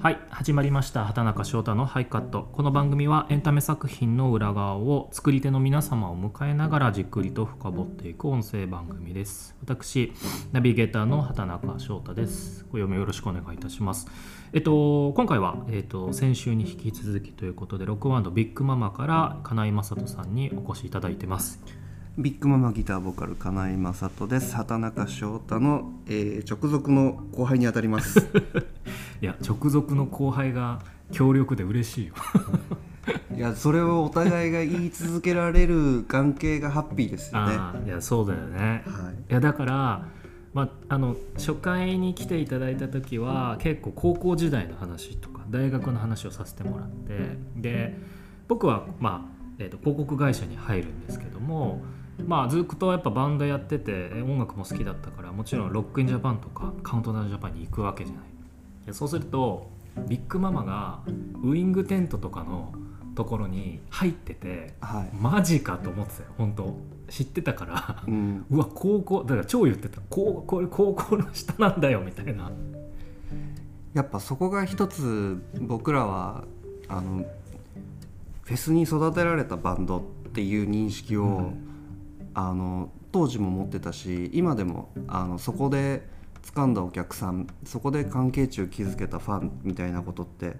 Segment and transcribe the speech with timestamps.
[0.00, 2.48] はい始まりました畑中翔太のハイカット。
[2.52, 9.56] この番組はエンタメ作品の裏側を作り手の皆様を迎えながらじっくりと深掘っていく音声番組です。
[9.60, 10.12] 私
[10.52, 12.62] ナビゲーターの畑中翔太です。
[12.70, 14.06] ご読みよろしくお願いいたします。
[14.52, 21.60] えっと今回は、えっと、先週に引き続きということでロックワンドビッグママから金井雅人さんにお越しいただいてます。
[22.16, 24.54] ビッグママギターボーカル金井雅人です。
[24.54, 28.26] 畑中翔太の、えー、直属の後輩にあたります
[29.20, 30.80] いや直属の後輩が
[31.12, 32.14] 強力で嬉しいよ。
[33.34, 37.54] いやそれをお互いが言い続けられる関係がハッピーですよね。
[37.86, 40.04] いやそうだよね、はい、いやだから
[40.54, 47.96] まあ、あの初回に来ていただいた時は結構高校時代の話とか大学の話をさせてもらってで
[48.48, 51.82] 僕は、まあえーと、と広告会社に入るんですけども、
[52.26, 58.24] まあ、ずっとやっぱバンドやってて音楽も好きだったからもちろんロックインジャパンとかカウントダウンジャパンに行くわけじゃない
[58.92, 59.70] そうすると
[60.08, 61.00] ビッグママが
[61.42, 62.72] ウイングテントとかの
[63.14, 66.28] ところに入ってて、はい、マジかと思ってたよ。
[66.38, 66.76] 本当。
[67.10, 70.00] 知ってたから、うん、うわ高校だから超言ってた。
[70.08, 72.52] ここれ高校の下なんだよみたいな。
[73.94, 76.44] やっぱそこが一つ僕らは
[76.86, 77.24] あの
[78.42, 81.68] フェスに育てられたバンドっていう認識を、うん、
[82.34, 86.06] あの当時も持ってたし今でもあのそこで
[86.54, 90.56] 掴んだお客さんそこで関係値を築けたファンみたいなことって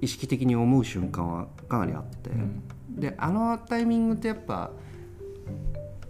[0.00, 4.70] 意識的に思う瞬間はかなりあって、うん、であのタイミングってやっぱ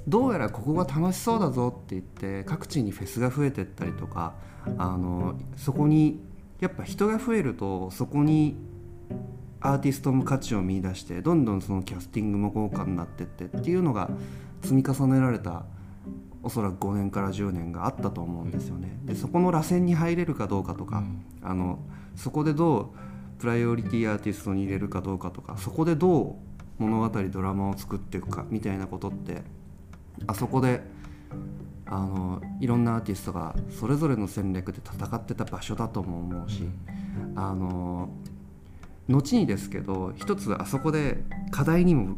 [0.07, 4.35] どうやらここが楽しそうだぞって言って各地にフェスが増えてったりとか
[4.79, 6.21] あのそこに
[6.61, 8.57] やっぱ人が増えるとそこに
[9.61, 14.11] アーティストも価値を見いだしてどんどんそのキャスティングも豪華になってってっていうのが
[14.63, 15.65] 積み重ねられた
[16.45, 18.99] おそらく5年から10年があったと思うんですよね。
[19.05, 21.79] でそこの螺旋に入れるかどうかとか、うん、あの
[22.15, 26.35] そこでどうプライオリティアーティストに入れるかどうかとかそこでどう
[26.79, 29.43] 物語ドラマを作っていくかみたいなことって
[30.27, 30.83] あそこで
[31.87, 38.11] あのいろんなアーティストがそれぞれの戦略で戦ってた場所だとも思うし、うん、あの
[39.09, 42.17] 後にですけど一つあそこで課題にも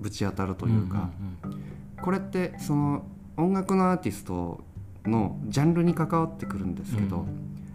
[0.00, 1.10] ぶち当たるというか、
[1.42, 1.62] うんうんうん。
[2.02, 3.04] これってその
[3.42, 4.62] 音楽のアーティスト
[5.04, 7.26] のジャンルに関わってくるんですけど、うん、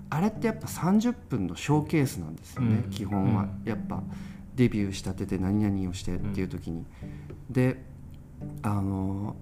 [0.09, 4.01] あれってやっぱ30分のショーケースなんですよね、うん、基本は、やっぱ
[4.55, 6.85] デビューしたてて何々をしてっていう時に。
[7.49, 7.83] で
[8.61, 9.35] あの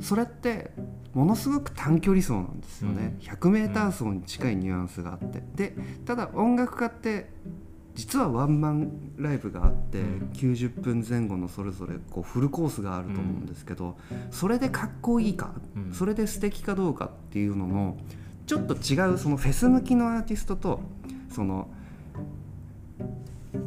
[0.00, 0.70] それって
[1.12, 5.42] ものすごく短距離走なんですよね、うん、100m 走に近いニュアンスがあって。
[5.54, 7.30] でただ音楽家って
[7.98, 17.96] 実はワンマンライブがあって、うん、90分前後のそれぞれこうフルコースがあると思うんですけど、うん、それでかっこいいか、うん、それで素敵かどうかっていうのの
[18.46, 20.78] ちょっと違うそのフェス向きのアーティストと
[21.34, 21.66] その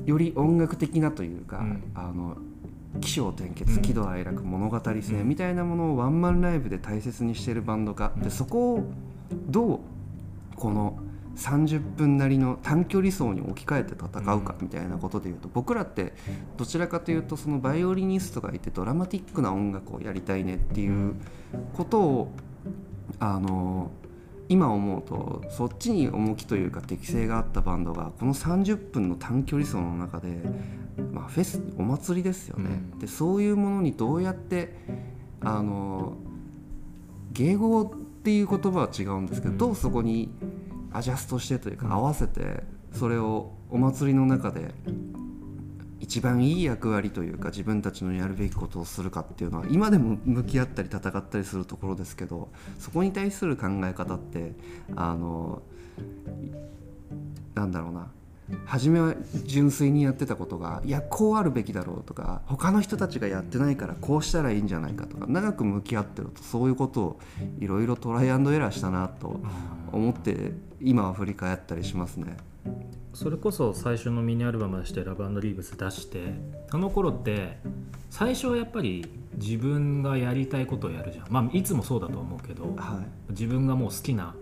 [0.05, 2.37] より音楽的なというか、あの
[3.01, 8.83] 起承転結喜怒哀楽物語性みたいなものをワンマンライブで大切にしてるバンドかでそこを
[9.49, 9.79] どう
[10.55, 10.97] この。
[11.35, 16.13] 30分なりの短距離走に置き換えて戦うかみたいなことでいうと僕らって
[16.57, 21.15] どちらかというとそのバイオリニストがいてドラマティックな音楽をやりたいねっていう
[21.73, 22.31] ことを
[23.19, 23.91] あの
[24.49, 30.27] 今思うとそっちに重きというか適性があったバンドがこの30分の短距離走の中で、
[31.13, 32.81] まあ、フェスお祭りですよね。
[32.99, 34.75] でそういうものにどうやって
[35.39, 36.17] あの
[37.33, 37.91] 迎合っ
[38.23, 40.29] ていう言葉は違うんですけどどうそこに
[40.93, 42.63] アジャストしてというか合わせて
[42.93, 44.73] それをお祭りの中で
[45.99, 54.53] 一番いい役割というか自分たちのやるべきことをするかっていうのは今でも向き合ったり戦ったりするところですけどそこに対する考え方って
[54.95, 55.61] あの
[57.53, 58.11] なんだろうな
[58.65, 67.19] 初めは純粋にやってたことがいやこうあるべきだろうとか他の人たちがやってないからこうしたらいいんじゃないかとか長く向き合ってるとそういうことを
[67.59, 69.39] いろいろトライアンドエラーしたなと
[69.91, 72.37] 思って今は振り返ったりしますね。
[73.13, 76.33] それこそ最初のミニアルバム出して「ラブリーブス」出して
[76.71, 77.57] あの頃って
[78.09, 79.05] 最初はやっぱり
[79.35, 84.33] 自分がやりたいことをやるじゃんまあいつもそうだと思うけど、はい、自分がもう好きな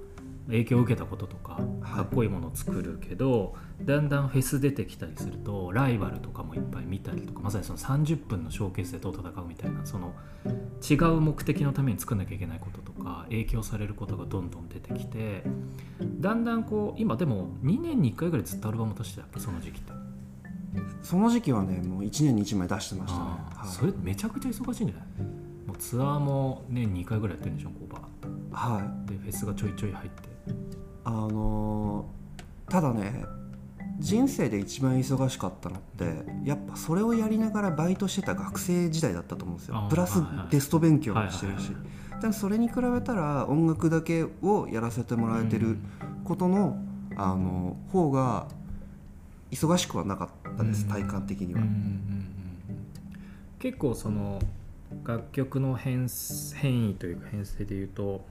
[0.50, 10.14] 影響を受けたこととかかっこいいものを作るけど、だんだんフェス出てきたりするとライバルとかもいっぱい見たりとかまさにその30分のショーケースでどう戦うみたいなその
[10.90, 15.44] 違う目的のために作んなきゃいけないこととか影響されることがどんどん出てきて
[16.02, 19.94] だんだんこう今でも2年に1回ぐらいずっとアルバムとしてやっぱその時期って。
[21.02, 25.66] その時期はねもう1年に1枚出してましたね、はい、それめちゃくちゃ忙しいんじゃない？
[25.66, 27.70] もうツアーも年に2回ぐらいやってるんでしょ？
[27.70, 28.30] こうバーッと。
[28.56, 29.10] はい。
[29.10, 30.29] でフェスがちょいちょい入って
[31.10, 32.06] あの
[32.70, 33.26] ただね
[33.98, 36.06] 人生で一番忙しかったのって
[36.46, 39.88] やっぱそれをやりながらバイトしてた学生時代だったと思うんですよ。
[39.90, 41.72] プラステスト勉強もしてるし。
[42.22, 45.78] でそれに比べたら音楽だけをやらせてもらえてる
[46.26, 46.78] ことの,、
[47.16, 48.48] あの方が
[49.52, 51.62] 忙しくはなかったです、体感的には。
[53.58, 54.40] 結構その
[55.04, 56.08] 楽曲の変
[56.56, 58.26] 変異というか編成でいうと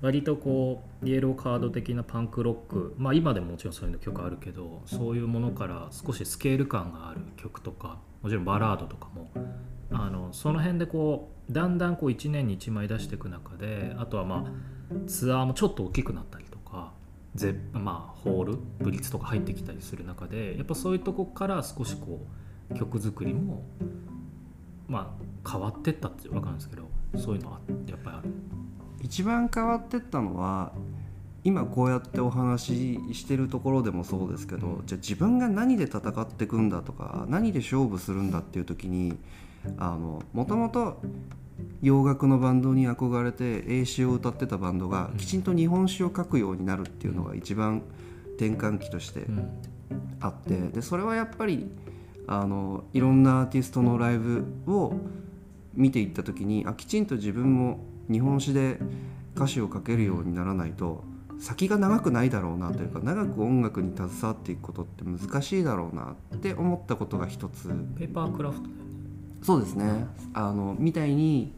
[0.00, 9.30] 割とこうイエローカード的なパンクロックまあ今でももちろんそういうの曲あるけどそういうものから少しスケール感がある曲とかもちろんバラードとかも
[9.90, 16.92] あのその辺でこうだんだんこう1年に1枚出していく中であとはまあツアーもちょっと大きくなったりとか
[17.34, 22.26] ゼまあ、ホールブリッツとか入ってきたりする中でやっぱそういうとこから少しこ
[22.70, 23.64] う曲作りも
[24.86, 28.28] まあ変わってったって分かるんですけどそういうのはやっぱりある？
[29.02, 30.72] 一番変わってったのは
[31.44, 39.18] 今こうやってお話ししてるところでもそうですけど、うん、じゃあ自分が何で戦っていくんだとか何で勝負するんだっていう時に
[40.32, 41.00] もともと
[41.82, 47.82] 洋楽のバンドに憧れて英詩を歌ってたバンドがきちんと日本史を書くようになるっていうのが一番
[48.36, 49.26] 転換期として
[50.20, 51.68] あってでそれはやっぱり
[52.26, 54.94] あのいろんなアーティストのライブを
[55.74, 58.78] 見ていった時にあきちんと自分も日本史で
[59.34, 61.04] 歌詞を書けるようにならないと
[61.38, 67.68] 先が長くないだろうなというか長く音楽に携わっていくことって難しいだろうなって思ったことが一つ。
[67.98, 68.68] ペーパークラフト
[69.42, 70.06] そうですね。
[70.34, 71.52] あのみたいに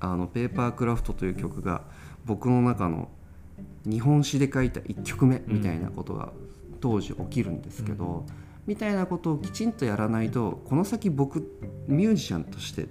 [0.00, 1.82] あのペーパークラフトという曲が
[2.24, 3.08] 僕の中の
[3.84, 6.32] 日本史で書いた1曲目みたいなことが
[6.80, 8.24] 当時起きるんですけど、うん、
[8.66, 11.40] みたいなことをきちんとやらないとこの先僕
[11.86, 12.88] ミュージシャンとして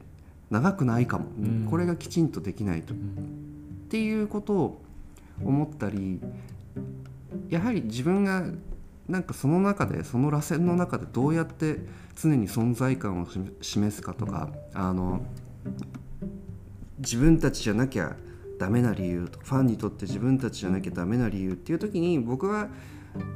[0.56, 4.82] 長くないかも、うん、これがきちんとできないと、うん、っていうことを
[5.44, 6.22] 思ったり
[7.50, 8.46] やはり自分が
[9.10, 11.80] なんかその中でその螺旋の中でどうやって
[12.16, 13.28] 常に存在感を
[13.62, 15.26] 示すかとかあの
[17.00, 18.16] 自分たちじゃなきゃ
[18.58, 22.70] ダメな理由ファンにとって自分たちじゃなきゃダメな理由っていう時に僕は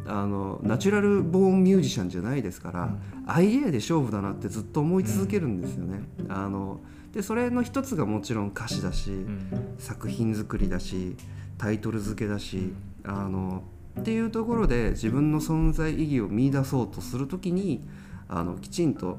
[0.05, 6.01] あのナチュラルボーンミュージシャンじゃないですから、うん、アイデアで勝負だなってずっと思い続けるんですよね。
[6.27, 6.79] あの
[7.13, 11.15] でそれの一つがもちろん歌詞だし、うん、作品作りだし
[11.57, 12.73] タイトル付けだし
[13.03, 13.63] あの
[13.99, 17.81] っていうところで自分の存在意義を見出そうとする時に
[18.27, 19.17] あのきちんと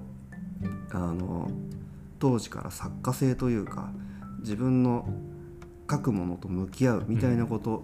[0.92, 1.50] あの
[2.18, 3.90] 当時から作家性というか
[4.40, 5.08] 自分の
[5.90, 7.82] 書くものと向き合うみたいなこと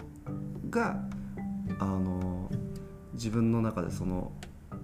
[0.71, 1.03] が、
[1.81, 2.49] あの
[3.15, 4.31] 自分の中でその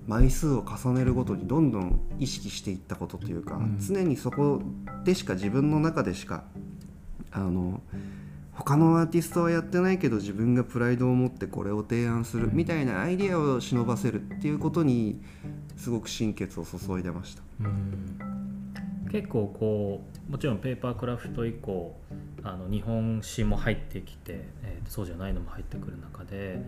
[0.06, 4.60] 枚数を重ねるごとにどんどん意識していったことというか、常にそこ
[5.04, 6.44] でしか自分の中でしか
[7.30, 7.80] あの
[8.52, 15.22] 他のアーティストはやってないけど自分がプライドを持ってこれを提案するみたいなアイデアを忍ばせるっていうことに
[15.76, 17.42] すごく心血を注いでました。
[19.10, 21.94] 結構こうもちろんペーパークラフト以降
[22.42, 26.62] あの日本史も入ってきて、えー、そうじゃないのも入ってくる中で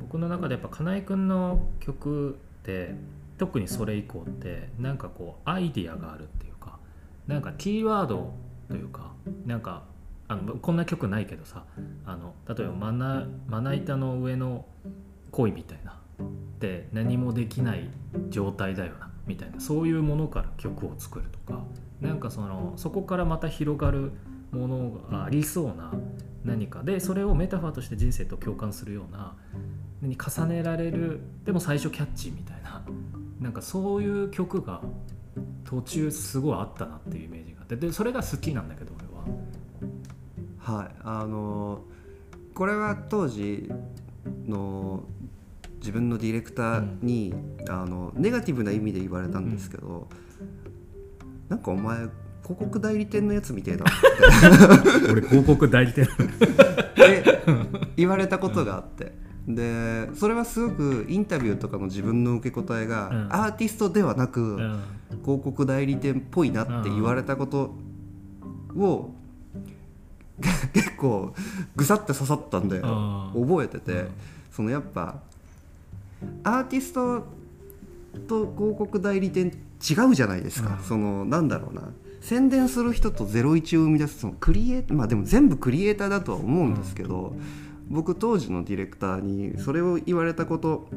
[0.00, 2.94] 僕の中でやっぱ金井君の曲って
[3.36, 6.78] 特にそれ以降ってなんかこうアイディアがあるっていうか
[7.26, 8.32] なんかキーワード
[8.68, 9.12] というか
[9.44, 9.82] なんか
[10.28, 11.64] あのこんな曲ないけどさ
[12.06, 14.64] あの例えばまなまな板の上の
[15.30, 15.98] 恋みたいな
[16.60, 17.90] で何もできない
[18.30, 21.64] 状態だよなみたいなそういうものから曲を作るとか
[22.00, 24.12] なんかそのそこからまた広がる
[24.52, 25.92] ものがありそうな
[26.44, 29.34] 何かでそれをメタファーとして人生と共感するような
[30.06, 32.82] に重ねられるでも最初キャッチーみたいな。
[33.40, 34.80] なんかそういう曲が
[35.64, 37.76] 途中すごいあったなっていうイメージがあって。
[37.76, 40.78] でそれが好きなんだけど俺は。
[40.80, 41.82] はいあの
[42.54, 43.68] これは当時
[44.46, 45.02] の
[45.80, 50.08] 自分のディレクターに、うん、あのネガティブな意味で言われたんですけど、
[51.20, 52.12] うん、なんかお前広
[52.44, 53.84] 告代理店のやつみてえだ
[55.10, 56.06] 俺広告代理店。
[56.96, 57.42] で
[57.96, 59.12] 言われたことがあって、
[59.46, 64.82] でそれはすごくインタビューとかの自分の受け答えが、うん、アーティストではなく、うん、
[65.22, 67.74] 広告代理店っぽいなって言われたこと
[68.76, 69.10] を、
[70.72, 71.34] 結構
[71.76, 74.06] ぐさって刺さったんで覚えてて、
[74.50, 75.20] そのやっぱ
[76.42, 77.26] アーティスト
[78.26, 79.52] と広告代理店
[79.88, 81.82] 違うじゃないですか、うん、そのなんだろうな。
[82.20, 87.42] 宣伝する人と01を生み出すそのクリエイターまあでも全部クリエイターだとは思うんですけど、うん、
[87.88, 90.88] 僕当時のディレクターにそれを言われたこと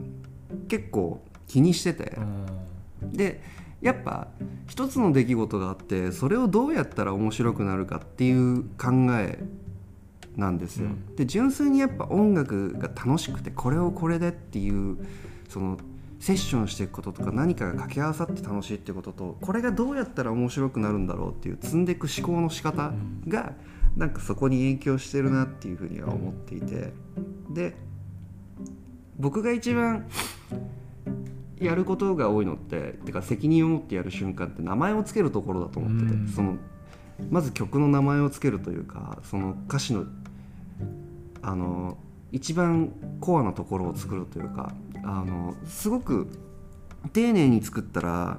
[0.67, 2.17] 結構気にしてて、
[3.01, 3.41] うん、で
[3.82, 4.27] やっぱ
[4.67, 9.39] 一つの出来事があってそれをどうやったら面白くなるかっていう考え
[10.36, 10.89] なんですよ。
[11.15, 14.98] で純粋にやっぱ音楽が楽しくてこれをこれでっていう
[15.50, 15.77] その
[16.20, 22.94] セッションしていくこととか何かが掛け合わさって楽しいってこととこれがどうやったら面白くなるんだろうっていう積んでいく思考の仕方
[23.27, 23.53] が
[23.98, 26.94] なんかそこに影響してるなっていうふうには思っていて。
[27.50, 27.75] で
[29.18, 30.06] 僕が一番
[31.60, 36.58] やることが多いのっててか責任を持ってやる瞬間って名前を付けるところだと思ってて、その
[37.32, 40.06] まず曲の名前を付けるというかその歌詞の
[41.42, 41.98] あの
[42.32, 44.74] 一番コアなところを作るというか
[45.04, 46.27] あのすごく
[47.13, 48.38] 丁寧に作ったら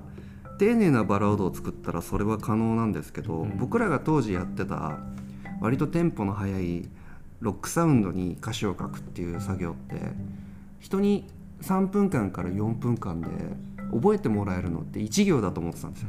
[0.58, 4.98] 丁寧なバラードを作ったらそれは可能なんですけど、うん、僕らが当時やってた
[5.60, 6.88] 割とテンポの速い
[7.40, 10.00] ロックサウンドに歌詞を書くっていう作業って
[10.80, 11.26] 人に
[11.62, 13.28] 3分間から4分間で
[13.92, 16.08] 覚えてもらえるのって1行だと思ってたんですよ。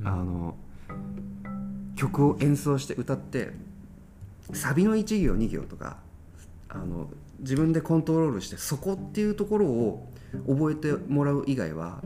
[0.00, 0.54] うん、あの
[1.96, 3.52] 曲を演奏して歌って
[4.52, 5.98] サビの1行2行とか
[6.68, 7.10] あの
[7.40, 10.08] 自分でコントロールしてそこっていうところを
[10.46, 12.00] 覚えてもらう以外は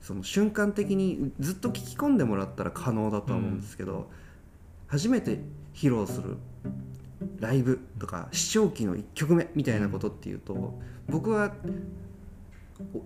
[0.00, 4.04] その瞬間的にずっと聞き込んでもらったら可能だとは思うんですけど、うん、
[4.88, 5.40] 初めて
[5.74, 6.36] 披露する。
[7.38, 11.54] ライブとか視聴器の1曲目みたいなことっていうと僕は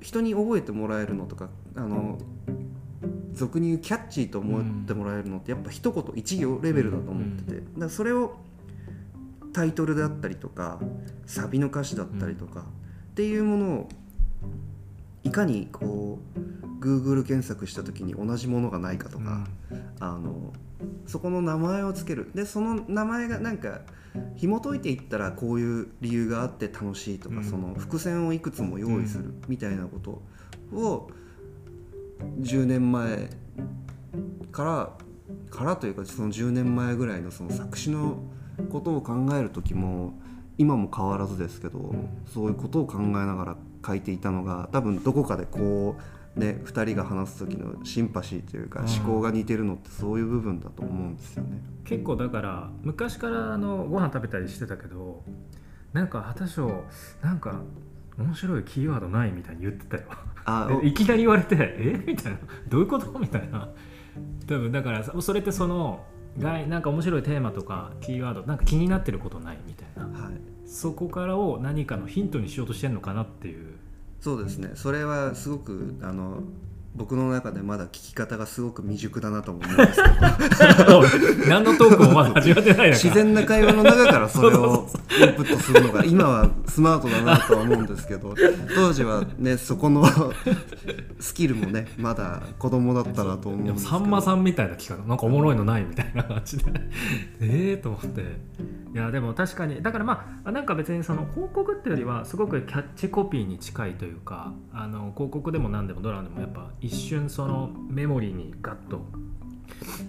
[0.01, 2.19] 人に覚えてもらえるのとかあの
[3.33, 7.63] 俗に言うキャッチーと思ってもらえるのってやっぱ一言一行レベルだと思ってて。
[7.79, 8.37] だそれを
[9.53, 10.79] タイトルであったりとか
[11.25, 12.65] サビの歌詞だったりとか、っ
[13.15, 13.89] ていうものを
[15.25, 19.47] いかにこう Google 検索した時に同じものがないかとか、
[19.99, 20.53] あの
[21.07, 22.31] そこの名前を付ける。
[22.35, 23.81] でその名前がなんか
[24.37, 30.23] 紐解いていったらこういう理由があって楽しいとか、その伏線をいくつも用意するみたいなこと
[30.77, 31.11] を
[32.41, 33.29] 10年前
[34.53, 34.93] から
[35.51, 38.23] からというかその10年前ぐらいのその作詞の
[38.71, 40.15] ことを考える時も
[40.59, 43.57] 今も変わらずですけど、うん、そういうことを考えながら
[43.87, 46.03] 書いていたのが多分どこかでこう
[46.37, 51.61] ね2人が話す時のシンパシーというか思考が似てるのってそういう部分だと思うんですよね。
[51.85, 55.23] 結構だから昔からあのご飯食べたりしてたけど
[55.93, 56.85] なんか畑翔
[57.23, 57.63] なんか
[58.19, 60.05] 面白いキーワードないみたいに言ってたよ。
[60.45, 62.05] あ いきなり言われて「え？
[62.07, 62.39] みたいな
[62.69, 63.69] 「どういうこと?」みたいな。
[64.47, 66.05] 多分だからそれってその
[66.39, 70.35] がなんか面白いテーマとかキーワードなんか気になってることないみたいな、はい、
[70.67, 73.76] そこからを何かのヒントにしようとしてるのかなっていう
[74.21, 74.73] そうですね。
[74.75, 76.43] それはすごくあの
[76.97, 81.03] 僕の中でまだ聞き方がすごく未熟だなと思うんですけど。
[81.49, 84.89] 何のトークもまだ始まってない自然な会話の中からそれを
[85.21, 88.35] インプットするのが今はスマートだなとは思うんですけど
[88.75, 90.05] 当時はねそこの
[91.21, 93.99] スキルもねまだ子供だったなと思うんですけど。
[93.99, 94.97] さんまさんみたいな聞き方。
[95.07, 96.65] なんかおもろいのないみたいな感じで。
[97.41, 98.23] ええと思って。
[98.95, 109.05] いやでも確かにだからまあなんか別にその広告っていうよりはすごくキャッチコピーに近いというかあの広告でも何でもドラマでもやっぱ一瞬そのメモリーにガッと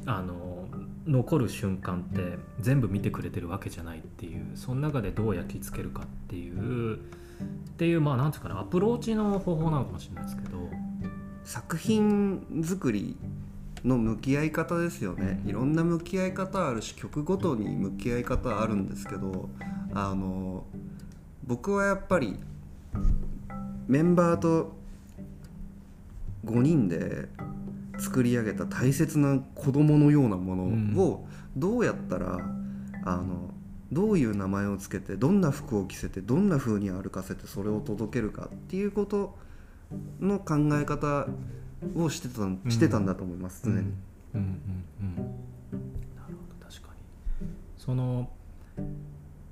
[0.06, 0.68] あの
[1.06, 7.00] 残る瞬間って全部見てくれてるわけじゃないっていうその中でどう焼き付けるかっていうっ
[7.78, 10.88] ていうまあなんていうかなアプローチの方法なのかもしれないですけど。
[11.48, 13.16] 作品作り
[13.86, 15.42] の向き合い方ですよね。
[15.46, 19.48] いろんな向き合い方あるし曲ごとに向き合い方あるんですけど
[19.94, 20.66] あの
[21.46, 22.38] 僕はやっぱり
[23.88, 24.77] メンバーと
[26.48, 27.27] 5人で
[28.00, 32.39] 作り上げた大切な子供のようなものをどうやったら、
[33.04, 33.54] あの
[33.92, 39.38] どういう名前を付けてどんな服を着せてどんな風に歩かせてそれを届けるかっていうこと
[40.20, 41.27] の考え方
[41.96, 43.77] をしてたしてたんだと思います、常に。
[43.77, 43.84] うん。
[44.36, 44.62] うん。
[45.01, 46.66] うん、なるほど。
[46.70, 46.89] 確か
[47.42, 47.50] に。
[47.77, 48.30] その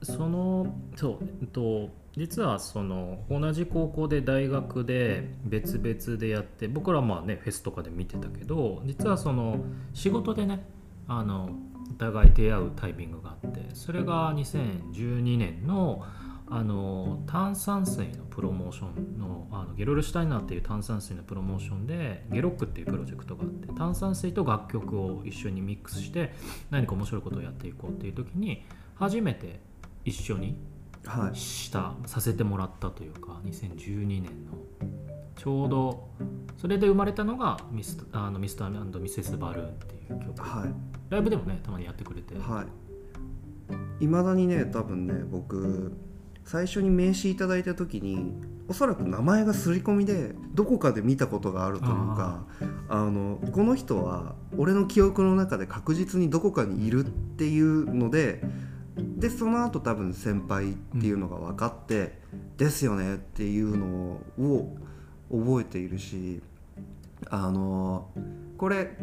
[0.04, 9.60] そのそうえっと実はその同じ高校で大学で別々でやって僕らはまあねフェスとかで見てたけど実はその
[9.94, 10.66] 仕事でね
[11.08, 11.50] あの
[11.92, 16.04] お互い出会うタイミングがあってそれが2012年の
[16.48, 26.34] あの炭酸水のプロモーションのあのゲロルシュタイナーっていう炭酸水のプロモーションでゲロックっていうプロジェクトがあって炭酸水と楽曲を一緒にミックスして
[26.70, 29.60] 何か面白いことをやっていこうっていう時に初めて
[30.04, 30.56] 一緒に
[31.34, 34.56] した、はい、させてもらったというか2012年の。
[35.36, 36.10] ちょうど
[36.58, 40.74] それで生まれたのがミスあのミスターミセス・バルーンっていう曲、はい、
[41.10, 42.36] ライブでもねたまにやってくれて。
[42.36, 42.64] は
[44.00, 44.04] い。
[44.04, 45.94] いまだにね多分ね僕
[46.44, 48.34] 最初に名刺いただいた時に
[48.68, 52.46] おそらく名前が刷り込みでどこかで見たことがあるというか
[52.90, 58.44] あのこの人は俺の記憶の中で確実にどこかにいるっていうので
[59.16, 62.20] でその後多分先輩っていうのが分かって、
[62.58, 64.76] ですよねっていうのを
[65.32, 66.42] 覚えているし
[67.30, 68.10] あの
[68.58, 68.98] これ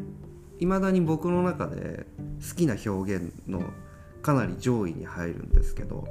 [0.61, 2.07] いまだに僕の中で
[2.49, 3.63] 好きな表現の
[4.23, 6.07] かなり上位に入るんですけど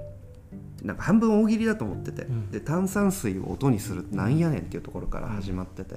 [0.84, 2.52] なんか半分大喜利だと思ってて、ん。
[2.52, 5.96] で炭酸水を音にするなんやねんっていうところから始まってて、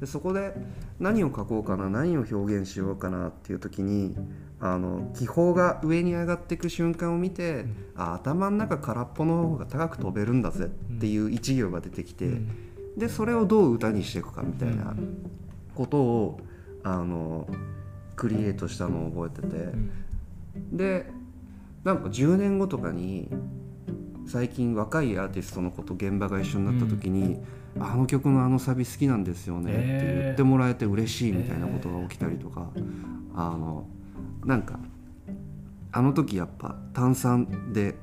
[0.00, 0.54] でそこで
[0.98, 4.16] 何を書こうかな何を表現しようかなっていう時に
[4.60, 12.28] あの気泡が上に上がっていく瞬間を見て、あ頭の中空っぽの方が高く飛べるんだぜっていう一行が出てきて、
[12.96, 14.94] でそれをどう歌にしていくかみたいな
[15.74, 16.40] ことを
[16.82, 17.46] あの
[18.16, 19.72] クリエイトしたのを覚えてて、
[20.72, 21.06] で
[21.84, 23.28] なんか10年後とかに
[24.26, 27.38] 最近若いアーティストの子と現場が一緒になった時に、
[27.78, 32.70] あの曲のあのサビ好きなんですよねって言ってもらえて嬉しいみたいなことが起きたりとか、
[33.36, 33.86] あの
[34.48, 34.80] なんか
[35.92, 37.96] あの時やっぱ炭酸で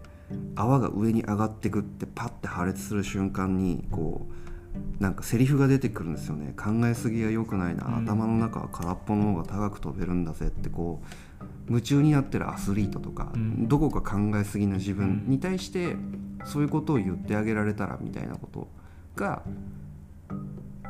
[0.55, 6.53] 泡が上に上がってくってパッて破裂する瞬間にこうなんかセリフが出てくるんですよね。
[6.55, 8.05] 考えすぎは良くないな、うん。
[8.05, 11.01] 頭の中は空っぽの方が高く飛べるんだぜってこ
[11.41, 13.67] う夢中になってるアスリートとか、うん。
[13.67, 15.95] どこか考えすぎな自分に対して
[16.43, 18.67] そういうことを言ってあげられたらみたいなこと
[19.15, 19.41] が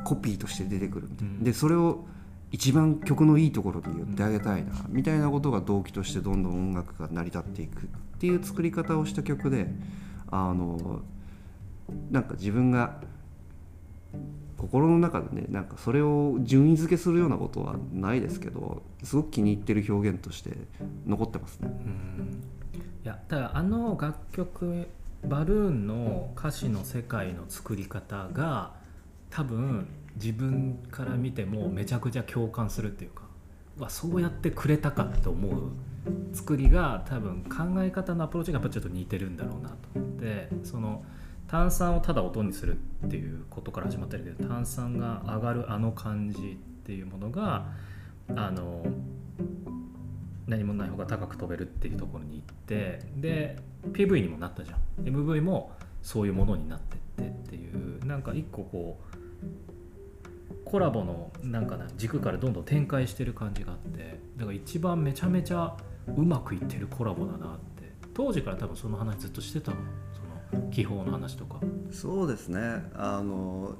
[0.04, 1.44] コピーとして出てくるみたいな、うん。
[1.44, 2.04] でそれを
[2.52, 7.86] 一番曲のいいところで言ってあげたいな、みたいなことが動機としてどんどん音楽が成り立っていくっ
[8.18, 9.68] ていう作り方をした曲で
[10.30, 11.02] あの
[12.10, 13.00] なんか自分が
[14.56, 20.52] 心の中でねなんかそれを順位付けするようなことはないですけどすごく気に入ってる表現として
[21.06, 21.70] 残ってますね。
[23.04, 24.88] いやただあの楽曲
[25.24, 28.72] バルーンの歌詞の世界の作り方が
[29.30, 33.22] 多分自分から見てもめちゃくちゃ共感するっていうか
[33.78, 35.72] わそうやってくれたかって思う
[36.32, 41.04] 作りが多分考え方のアプローチがやっぱちょっと似てるんだろうなと思ってその
[41.48, 47.66] 炭酸をただ音にするっていうことから始まってるけど炭酸が上がるあの感じっていうものが
[48.34, 48.84] あの
[50.46, 53.58] 何もない方が高く飛べるっていうところに行ってで
[53.92, 55.04] PV にもなったじゃん。
[55.04, 59.16] MV もそういうものになってってっていうなんか一個こう
[60.64, 65.76] コラボのなんかな軸からどんどん展開してる感じがあってだから一番めちゃめちゃ
[66.16, 67.92] うまくいってるコラボだなって。
[68.14, 69.76] 当時から多分その話ずっとしてたの？
[70.50, 71.60] その気泡の話とか。
[71.90, 72.60] そうですね。
[72.94, 73.74] あの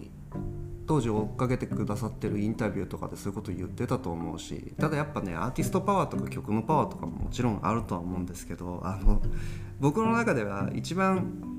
[0.86, 9.20] 当時追っかけてくださってるインタビューとかでそういうこと言ってたと思うしただやっぱねアーティストパワーとか曲のパワーとかももちろんあるとは思うんですけどあの
[9.80, 11.55] 僕の中では一番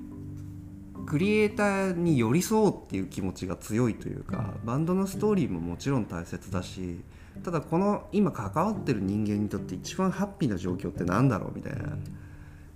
[1.07, 6.99] クリエイターに寄り添おうっていう気持ちが強いというかバンドのストーリーももちろん大切だし
[7.43, 11.97] ただこの今関わってる人間にとって一番ハッピーな状況ってなんだろうみたいな。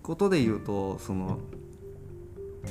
[0.01, 1.39] ことで言うとその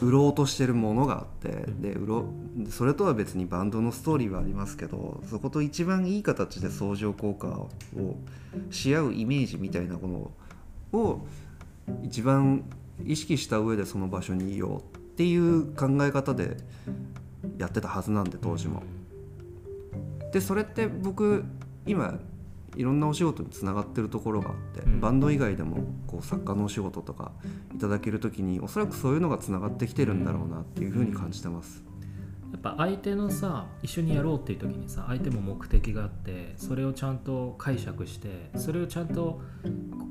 [0.01, 2.29] 売ろうとしてるものがあってで売ろ
[2.67, 7.71] うそれとは別にバンドのストーリーはありますけどそこと一番いい形で相乗効果を
[8.71, 10.33] し合うイメージみたいなも
[10.93, 11.27] のを
[12.03, 12.65] 一番
[13.05, 16.57] 意識した上でその場所にいようっていう考え方で
[17.59, 18.83] やってたはずなんで当時も。
[20.33, 21.45] でそれって僕
[21.85, 22.19] 今
[22.75, 27.33] いろんなお仕事につながってるところがあって、うんバンド以外でもこう作家のお仕事とか
[27.75, 31.85] いただける時におそらくそういうのがつながってきてるんだろうなっていうふうに感じてます。
[32.53, 39.41] やっぱ相手のさ一緒にやろうっていう時にさ相手も目的があってそれをちゃんと解釈してそれをちゃんと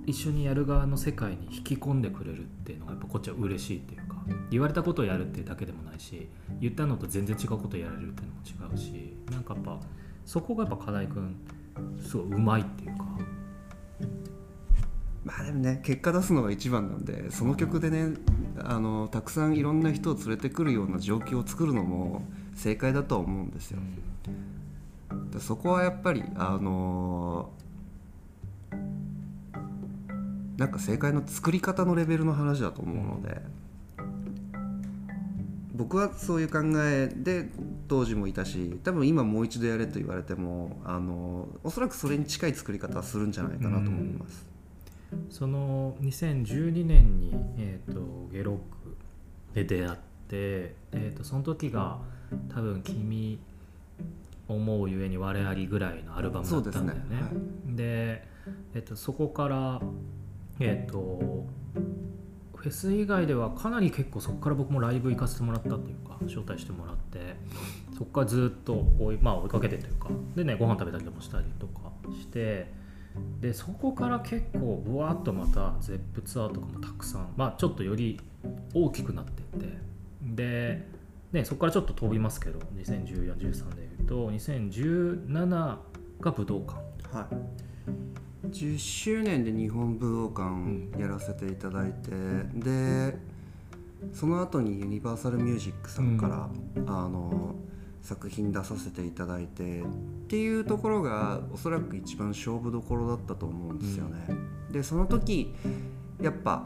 [0.05, 4.15] 一緒にやる側の世界に引き込んでくれるっていうのがやっぱこっちは嬉しいっていうか
[4.49, 6.29] 言われたことをやるっていうだけでもないし
[6.61, 9.79] 言ったのと全然違うことをやれるっていうのも違うしなんかやっぱ
[10.25, 11.35] そこがやっぱ金井君
[12.01, 13.05] すごいうまいっていうか。
[15.25, 18.15] まあでもね結果出すのが一番なんでその曲でね
[18.63, 22.23] あのたくさんいろんな人を連れてくるような状況を作るのも
[22.55, 23.79] 正解だとは思うんですよ。
[25.39, 27.51] そこはやっぱりあの
[30.57, 33.41] なんか正解の作り方のレベルの話だと思うので、
[35.73, 37.49] 僕はそういう考えで
[37.87, 44.45] 当時もいたし多分今もう一度やれと言われてもあのおそらくそれに近い作り方はするんじゃないかなと思います。
[45.29, 48.97] その2012年に、えー、とゲロック
[49.53, 51.99] で出会って、えー、とその時が
[52.53, 53.39] 多分「君
[54.47, 57.05] 思うゆえに我あり」ぐらいのアルバムだったんだよね。
[57.09, 58.27] ですねで、
[58.75, 59.81] えー、とそこから、
[60.59, 61.47] えー、と
[62.55, 67.37] フェス以外ではかなり結構そこから僕もライブ行かせてもらったっていうか招待してもらって
[67.97, 72.69] そこからずっと追い,、まあ、追いかけてというかでねご飯食べたりもしたりとかして
[73.41, 78.19] でそこから結構ぶわっとまたゼップツアーとかもたくさんまあちょっとより
[78.73, 79.77] 大きくなっていって。
[80.21, 80.85] で、
[81.31, 85.77] ね、そこからちょっと飛びますけど201413でいうと2017
[86.19, 87.17] が武道館。
[87.17, 87.35] はい。
[88.47, 92.11] 10周年で日本武道館やらせていただいて、
[92.53, 93.17] で
[94.13, 96.49] その後にユニバーサルミュージックさんから、
[96.87, 97.55] あの
[98.01, 99.85] 作品出させていただいてっ
[100.27, 104.27] ていうところがおそらく一番勝負どころだったと思うんですよね。
[104.71, 105.53] でその時
[106.21, 106.65] やっぱ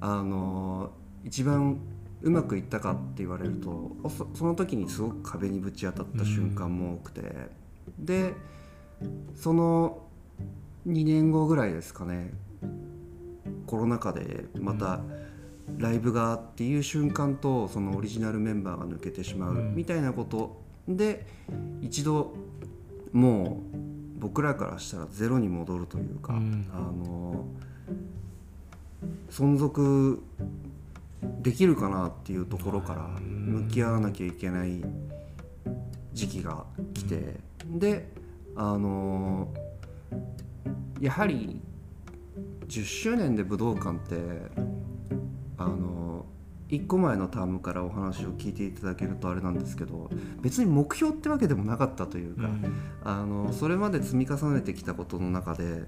[0.00, 0.92] あの
[1.24, 1.78] 一番
[2.22, 7.22] うまくいったかって言われるとおそその時にすごく壁にぶち当たった瞬間も多くて、
[7.98, 8.34] で
[9.34, 10.02] その
[10.86, 12.32] 2年後ぐらいですかね
[13.66, 15.00] コロナ禍でまた
[15.76, 19.74] ライブがっていう瞬間とそのオリジナルメンバーが抜けてしまううん。
[19.74, 21.26] みたいなことで
[21.82, 22.34] 一度
[23.12, 26.66] もう僕らからしたらゼロに戻るというか、うん。
[26.72, 27.44] あの
[29.30, 30.22] 存続
[31.40, 34.82] できるかなっていうところから向き合わなきゃいけない
[36.12, 38.08] 時期が来て、で
[38.56, 39.48] あの
[41.00, 41.60] やはり
[42.66, 44.16] 10周年で武道館って
[45.56, 46.26] あの
[46.68, 50.10] 1個前のタームからお話を聞いていただけるとあれなんですけど
[50.42, 52.48] 別に目標ってわけでもなかったというか、
[53.04, 55.84] あのそれまで積み重ねてきたことの中で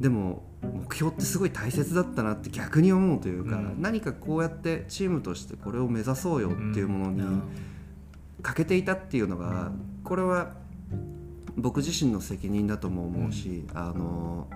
[0.00, 3.82] でも目標ってすごい大切だったなって逆に思うというか、うん。
[3.82, 7.42] 何かこうやってチームとしてこれを目指そうよっていうものにうん。
[8.42, 9.72] 欠けていたっていうのが
[10.04, 10.54] これは
[11.56, 14.48] 僕自身の責任だとも思うし、あの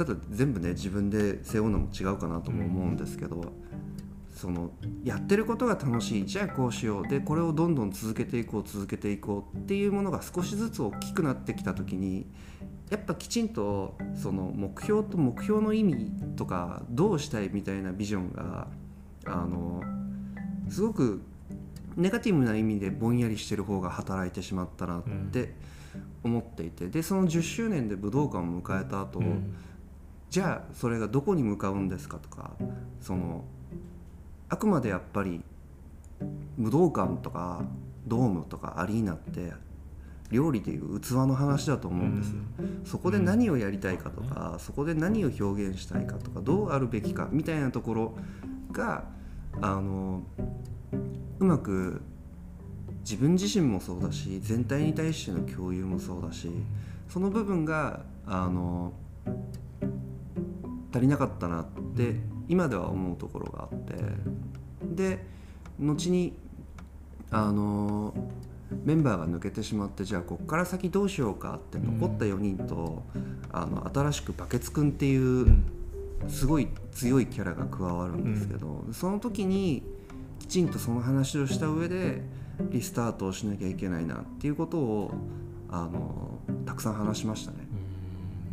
[0.00, 3.52] ただ全部ね自分で背負うのも違うかなとも思うんですけど、
[4.34, 4.70] その
[5.04, 12.24] やってることが楽しいじゃあこうしようでこれをどんどん続けていこう続けていこうっていうものが少しずつ大きくなってきた時に
[12.88, 18.68] やっぱきちんとその目標と目標の意味とかどうしたいみたいなビジョンが
[19.26, 19.82] あの
[20.70, 21.20] すごく
[21.96, 25.52] ネガティブな意味でぼんやりしてる方が働いてしまったなって
[26.24, 29.54] 思っていてでその10周年で武道館を迎えた後、うん
[30.30, 32.52] じゃあそれがどこに向かうんですかとか
[33.00, 33.44] その
[34.48, 35.42] あくまでやっぱり
[36.56, 37.64] 武道館とか
[38.06, 39.52] ドームとかアリーナって
[40.30, 42.36] 料理でいう器の話だと思うんですよ。
[42.84, 48.14] そこで何をやりたいかとか、そこで何を表現したいかとかどうあるべきかみたいなところ
[48.70, 49.06] が
[49.60, 50.22] あの
[51.40, 52.00] うまく
[53.00, 56.48] 自分自身もそうだし全体に対しての共有もそうだし
[57.08, 58.92] その部分があの
[60.92, 62.16] 足りなかったなって
[62.48, 63.94] 今では思うところがあって。
[64.82, 65.24] で
[65.78, 66.34] 後に
[67.30, 68.12] あの
[68.84, 73.02] メンバーが抜けてしまってじゃあこっから先どうしようかって残った4人と、
[73.52, 75.64] あの新しくバケツくんっていう
[76.28, 79.82] すごい強いキャラが加わるんですけど、その時に
[80.38, 82.22] きちんとその話をした上で
[82.70, 85.14] リスタートをしなきゃいけないなっていうことを
[85.68, 87.58] あのたくさん話しましたね。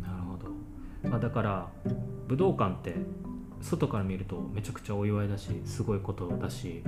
[0.00, 0.02] ん。
[0.02, 1.68] なるほど、まあ、だから
[2.28, 2.94] 武道館って
[3.60, 6.84] 外から見るとめちゃくちゃお祝いだしすごいことだし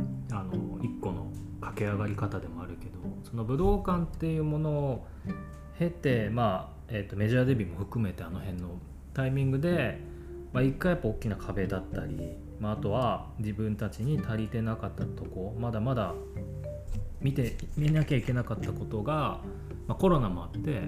[0.82, 1.26] 一個の
[1.60, 2.92] 駆け上がり方でもあるけど
[3.28, 5.06] その武道館っていうものを
[5.78, 8.68] 経て、まあえー、とメジャーデビューも含めてあの辺の
[9.14, 9.98] タイミングで、
[10.52, 16.14] まあ、一回やっぱ大きな壁だったり、まあ、あとは自分たちに足りてなかったとこまだまだ
[17.20, 19.40] 見て見なきゃいけなかったことが、
[19.86, 20.82] まあ、コロナもあって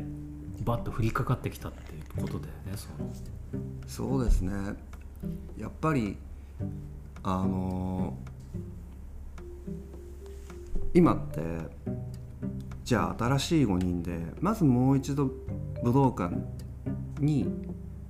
[0.60, 3.10] バッと降りかかってきたっていうことだよねその。
[3.86, 4.52] そうですね。
[5.58, 6.16] やっぱり
[7.22, 8.16] あの
[10.94, 11.40] 今って
[12.84, 15.30] じゃあ新しい5人でまずもう一度
[15.82, 16.34] 武道館
[17.20, 17.46] に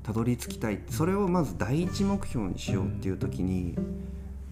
[0.03, 0.81] たどり着きたい。
[0.89, 3.77] それをまず第一目標にしようっていう時に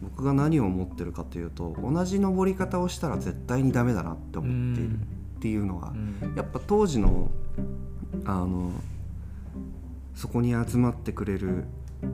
[0.00, 4.98] 僕が何を思ってるかというと同じ登り方をしたら絶対にダメだなって思っているっ
[5.40, 6.34] ていうのがうん。
[6.36, 7.30] やっぱ当時の
[8.24, 8.70] あの
[10.14, 11.64] そこに集まってくれる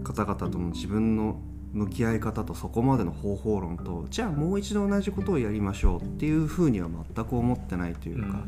[0.05, 1.41] 方々との自分の
[1.73, 8.45] 向き合い方とそこまでの方法論とじゃあもう一度同じことをやりましょうっていうふうには全く思ってないというか、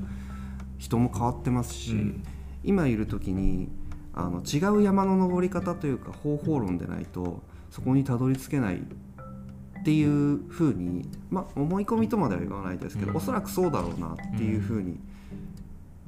[0.78, 2.22] 人も変わってますし、うん。
[2.64, 3.68] 今いる時に
[4.14, 13.16] あの違う山の登り方というか方法論でないとそこにたどり着けないっていうふうに、まあ、思い込みとまでは言わないですけど、うん。
[13.16, 14.98] おそらくそうだろうなっていうふうに、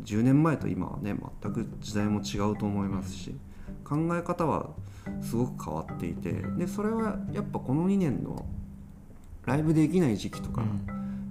[0.05, 3.35] 10年前と今はね全く時代も違うと思いますし、
[3.85, 4.71] 考え方は
[5.23, 8.45] すごく変わっていてでそれはやっぱこの2年の
[9.47, 10.63] ライブできない時期とか、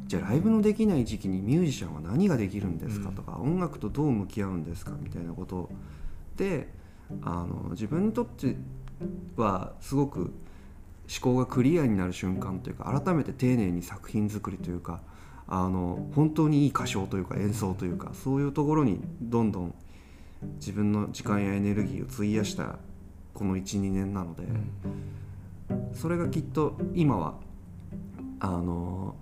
[0.08, 5.70] じゃあライブのできない時期にミュージシャンは何ができるんですかとか、音楽とどう向き合うんですかみたいなこと
[6.36, 6.70] で
[7.22, 8.56] あの自分にとって
[9.36, 10.32] はすごく思
[11.22, 15.02] 考がクリアになる瞬間というか改めて丁寧に作品作りというか
[15.52, 19.74] あの本当にいい歌唱というか演奏というかそういうところにどんどん
[20.58, 22.78] 自分の時間やエネルギーを費やした
[23.34, 24.44] この12年なので、
[25.94, 27.36] それがきっと今は
[28.40, 29.16] あの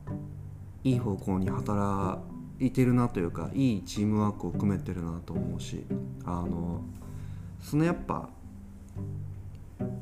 [0.83, 2.19] いい方向に働
[2.59, 5.85] いてるなというかいいチームワークを組めてるなと思うし
[6.25, 6.81] あの
[7.61, 8.29] そのやっぱ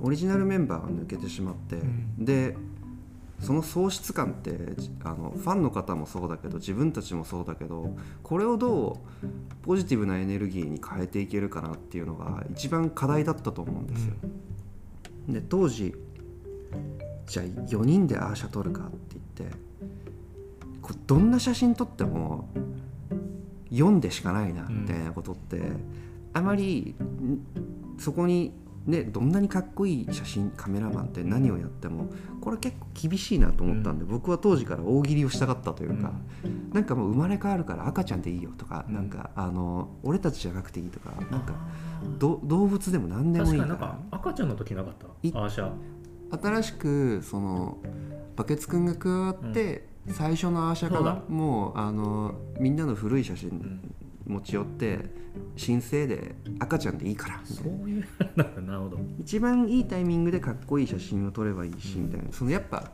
[0.01, 2.55] オリジナルメンバーが抜けてしまって、うん、で
[3.45, 4.57] その喪失感って
[5.03, 9.27] あのファンの方もそうだけど自分たちもそうだけどこれをどう
[9.63, 14.13] ポジティブなエネルギーに変えていけるかなっていうのが一番課題だったと思うんですよ。
[15.27, 15.93] うん、で当時
[17.27, 19.57] じゃあ4人でアーシャ撮るかって言って
[20.81, 22.49] こどんな写真撮っても
[23.71, 25.79] 4でしかないなみたいなことって、うん、
[26.33, 26.95] あまり
[27.99, 28.53] そこに
[28.85, 32.07] ね、どんなにかっこいい写真カメラマンって何をやっても
[32.39, 41.55] これ結構厳しいなと思ったんで、うん、僕は当時から大喜利をしたかったというか、うん、なんかもう生まれ変わるから赤ちゃんでいいよとか、うん、なんかあの俺たちじゃなくていいとかなんか
[42.19, 43.99] 動物でも何でもいいから。
[44.11, 45.07] 赤ちゃんの時なかった？
[46.39, 47.77] 新しくその
[48.35, 53.79] バケツくんが加わって、最初のアーシャからもうあのみんなの古い写真
[54.27, 54.99] 持ち寄って
[55.55, 58.97] 申請で赤ちゃんでいいからそういうなるほど。
[59.19, 62.31] 一番いいタイミングでかっこいい写真を撮ればいいしみたいな。
[62.31, 62.91] そのやっぱ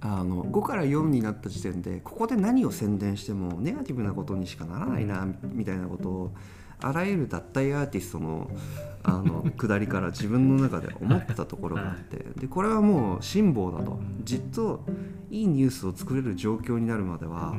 [0.00, 6.34] あの5から4になった時点でここで何を宣伝してもネガティブなことにしかならないなみたいなことを
[6.80, 8.50] あらゆる脱退アーティストの
[9.02, 13.98] あの 下りから自分の中で思ってたところがあってでこれはもう辛抱だと。
[14.24, 14.84] じっと
[15.30, 17.56] いいニュースを作れる状況になるまでは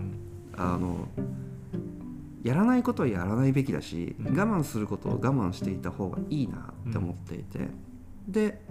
[0.56, 1.10] あの
[2.44, 7.68] やらないことはやらないべきだし、我慢することを我慢していた方がいいなって思っていて、
[8.28, 8.62] で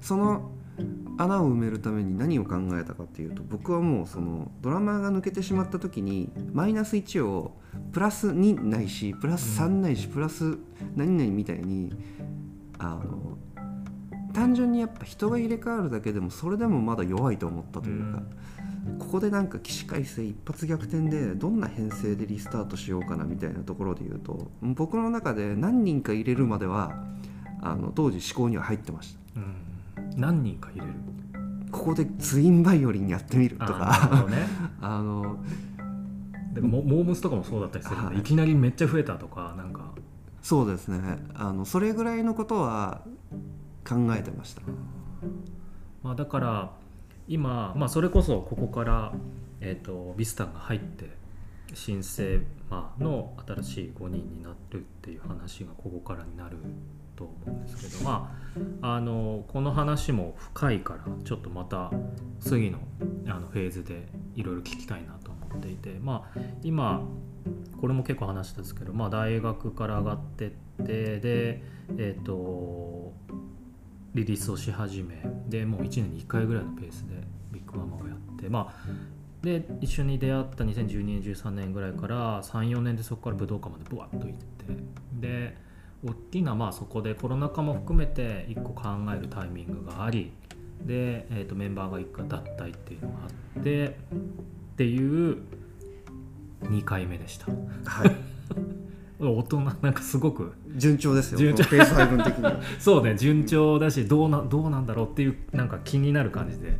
[0.00, 0.50] その
[1.16, 7.52] 穴を埋めるために何を考えたかっていうと僕はもうそのドラマが抜けてしまった時にマイナス1を
[7.92, 10.58] プラス2ないしプラス3ないしプラス
[10.96, 11.92] 何々みたいに
[12.78, 13.38] あの
[14.32, 18.22] 単純にやっぱ人が入れ替わるだけでもそれでもまだ弱いと思ったというか。
[18.98, 26.92] ここでなんか起死回生一発逆転でどんな編成でリスタートしようかなみたいなところで言うと僕の中で何人か入れるまでは
[27.62, 30.92] あの当時思考には入ってました、うん、何人か入れる？
[31.72, 34.24] ここでツインバイオリンやってみるとか。
[34.80, 35.38] あ の
[36.52, 39.92] でもモームスとかもそうだったりするんで、はい、いきなりめっちゃ増えたとかなんか。
[40.40, 41.18] そうですね。
[41.34, 43.00] あのそれぐらいのことは
[43.88, 44.62] 考えてました、
[46.02, 46.70] まあ、だから
[47.28, 49.12] 今、まあ、それこそここから、
[49.60, 51.10] えーと、ビスタンが入って
[51.72, 56.56] 新生、まあの新しい5人になるっていう話がここからになる
[57.16, 58.36] と思うんですけど、ま
[58.82, 61.90] あ、あのこの話も深いからちょっとまた
[62.40, 62.78] 次の
[63.26, 67.02] あのフェーズでいろいろ聞きたいなと思っていて、まあ、今
[67.80, 70.50] これも結構話したんですけど、まあ、大学から上がってっ
[70.84, 71.62] てで
[71.98, 73.12] え、ー、と
[74.14, 77.14] リリースをし始めでもう1年に1回ぐらいのペースで
[77.52, 78.84] ビッグママをやってまあ
[79.42, 84.64] で一緒に出会った2012年13年ぐらいから34年でそこから武道館までブワッと行って
[85.20, 85.56] で
[86.04, 90.32] 大きなまあそこでコロナ禍も含めて1個考えるタイミングがあり
[90.82, 93.92] で、えー、とメンバーが1回脱退っていうのがあってっ
[94.76, 95.38] ていう
[96.62, 97.46] 2回目でした。
[97.84, 98.10] はい
[99.20, 101.64] 大人なんかすごく順調ですよ順調。
[101.64, 102.52] ペース配分的に。
[102.80, 106.78] そうね順調だしどうなどうなんだろうっていうなんか気になる感じで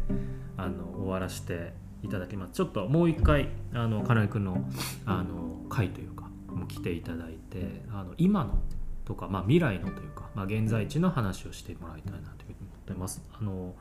[0.57, 2.53] あの終わらせていただきます。
[2.53, 4.69] ちょっともう一回あの金井君の
[5.07, 8.61] あの回というかも来ていただいてあの今の
[9.05, 13.23] とか、まあ、未来のというか、まあ、現在地の話をしてもらいたいなというふうに思ってます。
[13.39, 13.75] あの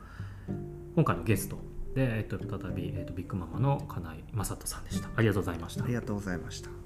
[0.94, 1.56] 今回のゲスト
[1.94, 5.08] で、えっと、再び、えっと、ビッグママの金井雅人さんでした。
[5.16, 5.84] ありがとうございました。
[5.84, 6.83] ありがとうございました